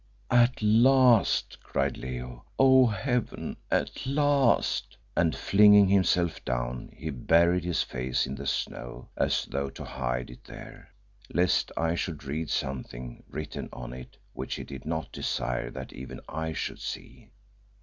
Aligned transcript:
"At 0.31 0.63
last!" 0.63 1.59
cried 1.61 1.95
Leo, 1.95 2.43
"oh, 2.57 2.87
Heaven! 2.87 3.55
at 3.69 4.07
last!" 4.07 4.97
and, 5.15 5.35
flinging 5.35 5.89
himself 5.89 6.43
down, 6.43 6.89
he 6.91 7.11
buried 7.11 7.63
his 7.63 7.83
face 7.83 8.25
in 8.25 8.33
the 8.33 8.47
snow 8.47 9.09
as 9.15 9.45
though 9.45 9.69
to 9.69 9.83
hide 9.85 10.31
it 10.31 10.43
there, 10.45 10.91
lest 11.31 11.71
I 11.77 11.93
should 11.93 12.23
read 12.23 12.49
something 12.49 13.23
written 13.29 13.69
on 13.71 13.93
it 13.93 14.17
which 14.33 14.55
he 14.55 14.63
did 14.63 14.87
not 14.87 15.11
desire 15.11 15.69
that 15.69 15.93
even 15.93 16.19
I 16.27 16.53
should 16.53 16.79
see. 16.81 17.29